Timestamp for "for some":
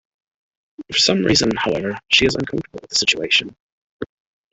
0.91-1.23